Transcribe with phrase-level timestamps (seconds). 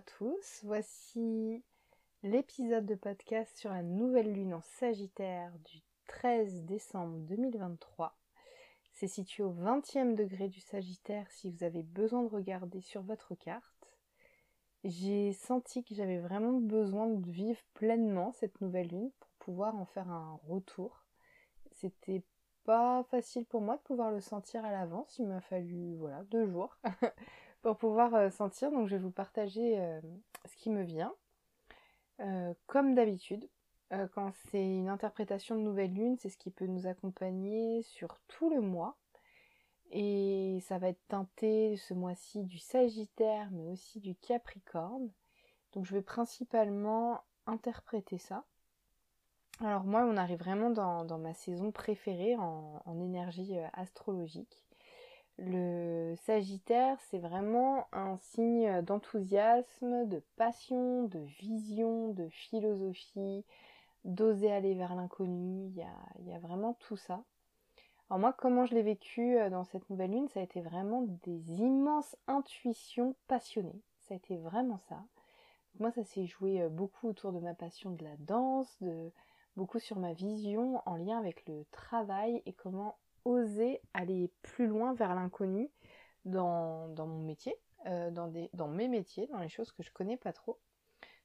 [0.00, 1.64] tous, voici
[2.22, 8.14] l'épisode de podcast sur la nouvelle lune en Sagittaire du 13 décembre 2023.
[8.92, 13.34] C'est situé au 20e degré du Sagittaire si vous avez besoin de regarder sur votre
[13.34, 13.96] carte.
[14.84, 19.86] J'ai senti que j'avais vraiment besoin de vivre pleinement cette nouvelle lune pour pouvoir en
[19.86, 21.06] faire un retour.
[21.72, 22.22] C'était
[22.64, 26.46] pas facile pour moi de pouvoir le sentir à l'avance, il m'a fallu voilà deux
[26.46, 26.76] jours
[27.66, 28.70] pour pouvoir euh, sentir.
[28.70, 30.00] Donc je vais vous partager euh,
[30.44, 31.12] ce qui me vient.
[32.20, 33.48] Euh, comme d'habitude,
[34.14, 38.50] quand c'est une interprétation de nouvelle lune, c'est ce qui peut nous accompagner sur tout
[38.50, 38.96] le mois.
[39.90, 45.10] Et ça va être teinté ce mois-ci du Sagittaire, mais aussi du Capricorne.
[45.72, 48.44] Donc je vais principalement interpréter ça.
[49.60, 54.65] Alors moi, on arrive vraiment dans, ma saison préférée en énergie astrologique.
[55.38, 63.44] Le Sagittaire, c'est vraiment un signe d'enthousiasme, de passion, de vision, de philosophie,
[64.04, 65.66] d'oser aller vers l'inconnu.
[65.66, 67.22] Il y a, vraiment tout ça.
[68.08, 71.02] Alors moi, comment je l'ai vécu euh, dans cette nouvelle lune, ça a été vraiment
[71.24, 73.82] des immenses intuitions passionnées.
[74.02, 75.04] Ça a été vraiment ça.
[75.80, 79.10] Moi, ça s'est joué euh, beaucoup autour de ma passion de la danse, de
[79.56, 84.94] beaucoup sur ma vision en lien avec le travail et comment oser aller plus loin
[84.94, 85.68] vers l'inconnu
[86.24, 90.58] dans, mon métier, euh, dans, mes métiers, dans les choses que je connais pas trop.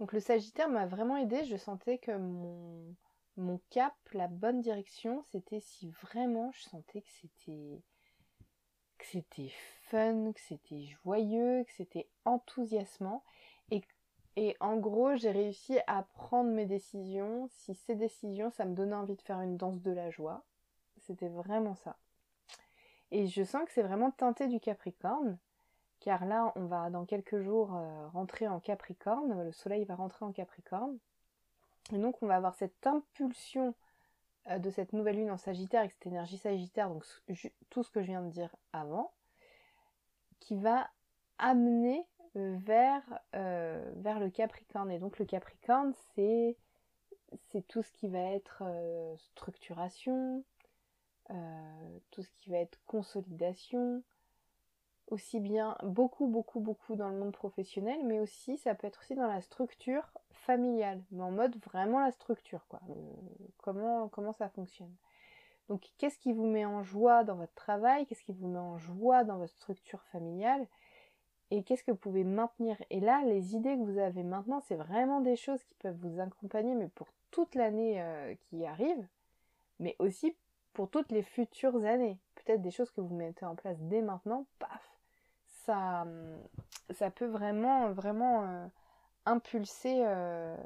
[0.00, 1.44] Donc le Sagittaire m'a vraiment aidé.
[1.44, 7.10] Je sentais que mon, cap, la bonne direction, c'était si vraiment je sentais que
[9.02, 13.22] c'était fun, que c'était joyeux, que c'était enthousiasmant.
[14.36, 17.46] Et en gros, j'ai réussi à prendre mes décisions.
[17.50, 20.44] Si ces décisions, ça me donnait envie de faire une danse de la joie,
[21.06, 21.96] c'était vraiment ça.
[23.10, 25.38] Et je sens que c'est vraiment teinté du Capricorne,
[26.00, 30.24] car là, on va dans quelques jours euh, rentrer en Capricorne, le Soleil va rentrer
[30.24, 30.98] en Capricorne.
[31.92, 33.74] Et donc, on va avoir cette impulsion
[34.48, 37.04] euh, de cette nouvelle lune en Sagittaire, avec cette énergie Sagittaire, donc
[37.70, 39.12] tout ce que je viens de dire avant,
[40.40, 40.90] qui va
[41.38, 44.90] amener euh, vers, le Capricorne.
[44.90, 46.56] Et donc, le Capricorne, c'est
[47.68, 48.62] tout ce qui va être
[49.16, 50.44] structuration,
[51.30, 54.02] euh, tout ce qui va être consolidation,
[55.08, 59.14] aussi bien beaucoup, beaucoup, beaucoup dans le monde professionnel, mais aussi ça peut être aussi
[59.14, 62.80] dans la structure familiale, mais en mode vraiment la structure, quoi.
[63.58, 64.94] comment, comment ça fonctionne.
[65.68, 68.06] Donc, qu'est-ce qui vous met en joie dans votre travail?
[68.06, 70.66] Qu'est-ce qui vous met en joie dans votre structure familiale?
[71.50, 72.76] Et qu'est-ce que vous pouvez maintenir?
[72.90, 76.20] Et là, les idées que vous avez maintenant, c'est vraiment des choses qui peuvent vous
[76.20, 79.06] accompagner, mais pour toute l'année euh, qui arrive,
[79.78, 80.36] mais aussi
[80.74, 82.18] pour toutes les futures années.
[82.34, 84.98] Peut-être des choses que vous mettez en place dès maintenant, paf,
[85.64, 86.06] ça,
[86.90, 88.66] ça peut vraiment, vraiment euh,
[89.24, 90.56] impulser euh,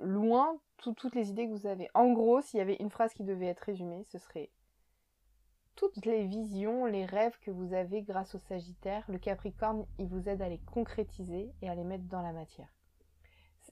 [0.00, 1.88] loin toutes les idées que vous avez.
[1.94, 4.50] En gros, s'il y avait une phrase qui devait être résumée, ce serait
[5.74, 10.28] toutes les visions, les rêves que vous avez grâce au Sagittaire, le Capricorne, il vous
[10.28, 12.68] aide à les concrétiser et à les mettre dans la matière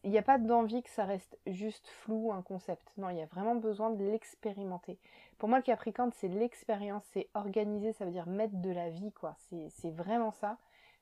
[0.06, 2.92] il n'y a pas d'envie que ça reste juste flou, un concept.
[2.96, 5.00] Non, il y a vraiment besoin de l'expérimenter.
[5.36, 9.10] Pour moi, le Capricorne, c'est l'expérience, c'est organiser, ça veut dire mettre de la vie,
[9.10, 9.34] quoi.
[9.68, 10.58] C'est vraiment ça.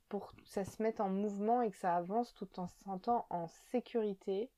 [0.08, 3.26] Pour que ça se mette en mouvement et que ça avance tout en se sentant
[3.28, 4.50] en sécurité.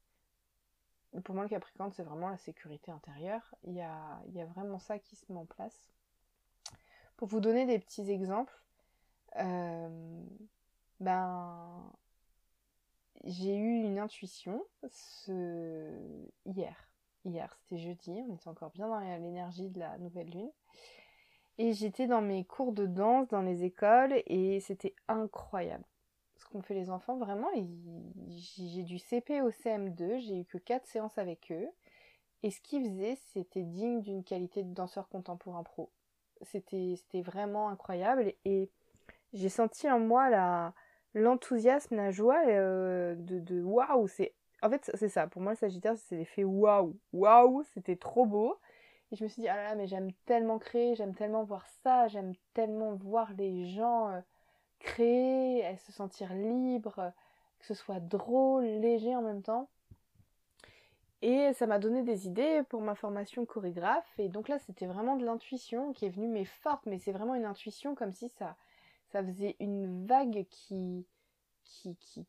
[1.25, 3.53] Pour moi, le Capricorne, c'est vraiment la sécurité intérieure.
[3.65, 5.91] Il y a, vraiment ça qui se met en place.
[7.17, 8.57] Pour vous donner des petits exemples,
[9.41, 10.23] euh,
[11.01, 11.83] ben,
[13.27, 14.65] j'ai eu une intuition
[16.47, 16.89] hier.
[17.25, 20.51] Hier, c'était jeudi, on était encore bien dans l'énergie de la nouvelle lune.
[21.59, 25.85] Et j'étais dans mes cours de danse dans les écoles et c'était incroyable.
[26.37, 27.49] Ce qu'ont fait les enfants, vraiment,
[28.29, 31.69] j'ai du CP au CM2, j'ai eu que 4 séances avec eux.
[32.43, 35.91] Et ce qu'ils faisaient, c'était digne d'une qualité de danseur contemporain pro.
[36.43, 38.71] C'était vraiment incroyable et
[39.33, 40.75] j'ai senti en moi la,
[41.17, 45.27] l'enthousiasme, la joie euh, de, de waouh, c'est en fait c'est ça.
[45.27, 48.57] Pour moi le Sagittaire c'est l'effet waouh, waouh, c'était trop beau.
[49.11, 51.67] Et je me suis dit ah là là mais j'aime tellement créer, j'aime tellement voir
[51.83, 54.21] ça, j'aime tellement voir les gens euh,
[54.79, 57.13] créer, se sentir libres,
[57.59, 59.69] que ce soit drôle, léger en même temps.
[61.23, 64.07] Et ça m'a donné des idées pour ma formation chorégraphe.
[64.19, 66.85] Et donc là, c'était vraiment de l'intuition qui est venue, mais forte.
[66.87, 68.55] Mais c'est vraiment une intuition comme si ça,
[69.17, 71.07] ça faisait une vague qui,
[71.65, 72.27] qui, qui,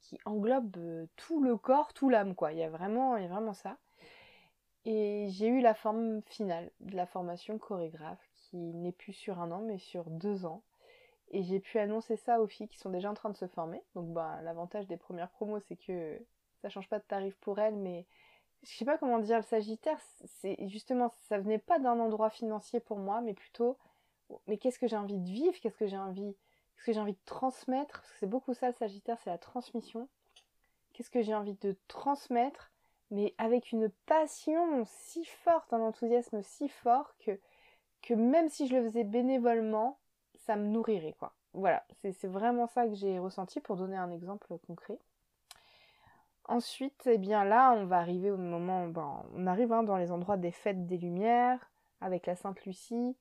[0.00, 2.52] qui, englobe euh, tout le corps, tout l'âme, quoi.
[2.52, 3.76] Il y, a vraiment, il y vraiment ça.
[4.84, 9.52] Et j'ai eu la forme finale de la formation chorégraphe, qui n'est plus sur un
[9.52, 10.64] an, mais sur deux ans.
[11.30, 13.80] Et j'ai pu annoncer ça aux filles qui sont déjà en train de se former.
[13.94, 16.20] Donc bah l'avantage des premières promos c'est que
[16.62, 18.06] ça change pas de tarif pour elles, mais
[18.64, 22.80] je sais pas comment dire, le Sagittaire, c'est justement, ça venait pas d'un endroit financier
[22.80, 23.76] pour moi, mais plutôt,
[24.46, 26.34] mais qu'est-ce que j'ai envie de vivre, qu'est-ce que j'ai envie,
[26.74, 29.38] qu'est-ce que j'ai envie de transmettre, parce que c'est beaucoup ça le Sagittaire, c'est la
[29.38, 30.08] transmission.
[30.92, 32.72] Qu'est-ce que j'ai envie de transmettre,
[33.10, 38.84] mais avec une passion si forte, un enthousiasme si fort que, même si je le
[38.84, 39.98] faisais bénévolement,
[40.34, 41.34] ça me nourrirait, quoi.
[41.52, 44.98] Voilà, c'est vraiment ça que j'ai ressenti pour donner un exemple concret.
[46.44, 50.12] Ensuite, eh bien là, on va arriver au moment, ben, on arrive hein, dans les
[50.12, 51.70] endroits des fêtes des Lumières,
[52.00, 53.16] avec la Sainte Lucie,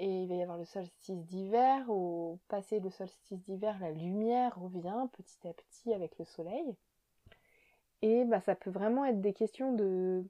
[0.00, 1.88] et il va y avoir le solstice d'hiver.
[1.90, 6.74] Au passé le solstice d'hiver, la lumière revient petit à petit avec le soleil.
[8.00, 10.24] Et bah, ça peut vraiment être des questions de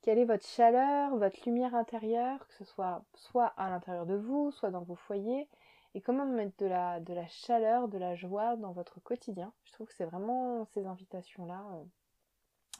[0.00, 4.50] quelle est votre chaleur, votre lumière intérieure, que ce soit soit à l'intérieur de vous,
[4.52, 5.48] soit dans vos foyers,
[5.94, 9.52] et comment mettre de la, de la chaleur, de la joie dans votre quotidien.
[9.64, 11.84] Je trouve que c'est vraiment ces invitations-là euh,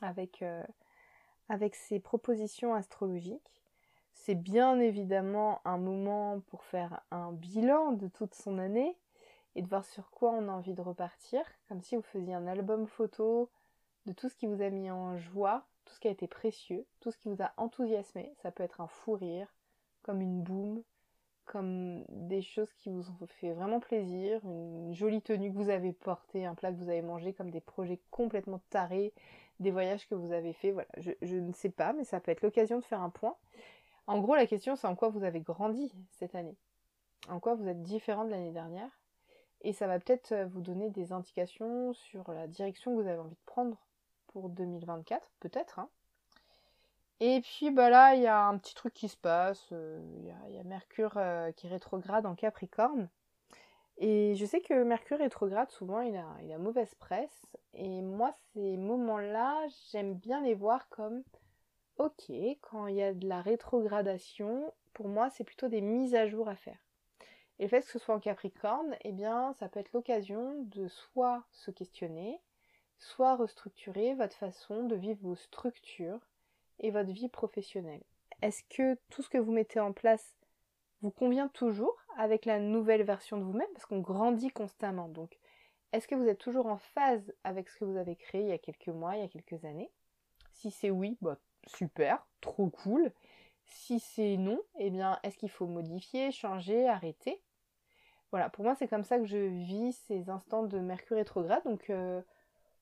[0.00, 0.62] avec, euh,
[1.50, 3.63] avec ces propositions astrologiques.
[4.14, 8.96] C'est bien évidemment un moment pour faire un bilan de toute son année
[9.54, 12.46] et de voir sur quoi on a envie de repartir, comme si vous faisiez un
[12.46, 13.50] album photo
[14.06, 16.86] de tout ce qui vous a mis en joie, tout ce qui a été précieux,
[17.00, 18.32] tout ce qui vous a enthousiasmé.
[18.42, 19.52] Ça peut être un fou rire,
[20.02, 20.82] comme une boum,
[21.44, 25.92] comme des choses qui vous ont fait vraiment plaisir, une jolie tenue que vous avez
[25.92, 29.12] portée, un plat que vous avez mangé, comme des projets complètement tarés,
[29.60, 30.72] des voyages que vous avez fait.
[30.72, 33.36] Voilà, je ne sais pas, mais ça peut être l'occasion de faire un point.
[34.06, 36.56] En gros, la question c'est en quoi vous avez grandi cette année,
[37.28, 38.90] en quoi vous êtes différent de l'année dernière,
[39.64, 43.18] et ça va peut-être euh, vous donner des indications sur la direction que vous avez
[43.18, 43.78] envie de prendre
[44.26, 45.78] pour 2024, peut-être.
[45.78, 45.88] Hein.
[47.20, 49.68] Et puis bah là, il y a un petit truc qui se passe.
[49.72, 49.98] Euh,
[50.48, 53.08] il y, a Mercure euh, qui rétrograde en Capricorne.
[53.96, 57.46] Et je sais que Mercure rétrograde, souvent, il a, il a mauvaise presse.
[57.72, 61.22] Et moi, ces moments-là, j'aime bien les voir comme
[61.98, 62.30] ok,
[62.60, 66.48] quand il y a de la rétrogradation, pour moi, c'est plutôt des mises à jour
[66.48, 66.78] à faire.
[67.58, 70.88] Et le fait que ce soit en Capricorne, eh bien, ça peut être l'occasion de
[70.88, 72.40] soit se questionner,
[72.98, 76.20] soit restructurer votre façon de vivre vos structures
[76.80, 78.02] et votre vie professionnelle.
[78.42, 80.36] Est-ce que tout ce que vous mettez en place
[81.02, 83.68] vous convient toujours avec la nouvelle version de vous-même?
[83.72, 85.08] Parce qu'on grandit constamment.
[85.08, 85.38] Donc,
[85.92, 88.52] est-ce que vous êtes toujours en phase avec ce que vous avez créé il y
[88.52, 89.92] a quelques mois, il y a quelques années?
[90.52, 93.12] Si c'est oui, bah, super, trop cool.
[93.66, 97.42] Si c'est non, eh bien, est-ce qu'il faut modifier, changer, arrêter?
[98.30, 101.62] Voilà, pour moi, c'est comme ça que je vis ces instants de Mercure rétrograde.
[101.64, 102.20] Donc, euh,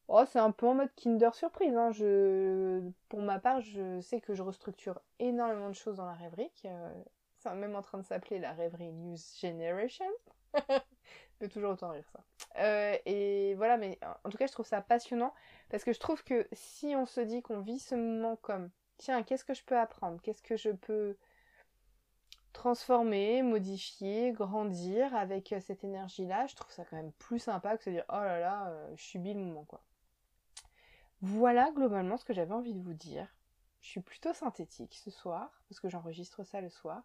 [0.08, 1.74] Oh, c'est un peu en mode Kinder surprise.
[1.74, 1.90] Hein.
[3.08, 6.50] Pour ma part, je sais que je restructure énormément de choses dans la rêverie.
[7.38, 10.10] c'est même en train de s'appeler la rêverie News Generation.
[11.48, 12.24] toujours autant rire ça.
[12.58, 15.34] Euh, et voilà, mais en tout cas, je trouve ça passionnant
[15.70, 19.22] parce que je trouve que si on se dit qu'on vit ce moment comme tiens,
[19.22, 20.20] qu'est-ce que je peux apprendre?
[20.22, 21.16] Qu'est-ce que je peux
[22.52, 26.46] transformer, modifier, grandir avec cette énergie-là?
[26.46, 29.02] Je trouve ça quand même plus sympa que se dire oh là là, euh, je
[29.02, 29.82] subis le moment quoi.
[31.22, 33.28] Voilà globalement ce que j'avais envie de vous dire.
[33.80, 37.02] Je suis plutôt synthétique ce soir, parce que j'enregistre ça le soir.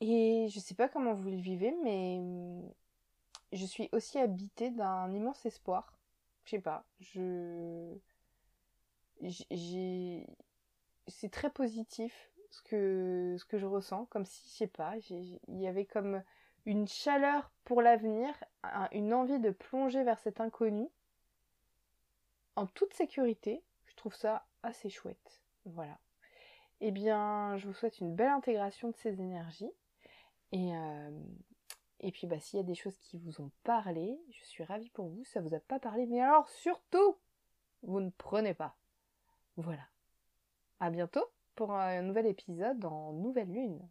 [0.00, 2.20] Et je sais pas comment vous le vivez, mais
[3.52, 5.98] je suis aussi habitée d'un immense espoir.
[6.44, 7.94] Je sais pas, je.
[9.20, 10.26] J'ai.
[11.06, 15.60] C'est très positif ce que, ce que je ressens, comme si, je sais pas, il
[15.60, 16.22] y avait comme
[16.66, 18.32] une chaleur pour l'avenir,
[18.92, 20.88] une envie de plonger vers cet inconnu
[22.56, 23.62] en toute sécurité.
[23.86, 25.42] Je trouve ça assez chouette.
[25.64, 25.98] Voilà.
[26.80, 29.72] Eh bien, je vous souhaite une belle intégration de ces énergies.
[30.52, 31.10] Et, euh,
[32.00, 34.90] et puis, bah, s'il y a des choses qui vous ont parlé, je suis ravie
[34.90, 35.24] pour vous.
[35.24, 37.16] Ça vous a pas parlé, mais alors surtout,
[37.82, 38.76] vous ne prenez pas.
[39.56, 39.82] Voilà.
[40.80, 41.24] À bientôt
[41.56, 43.88] pour un nouvel épisode en Nouvelle Lune.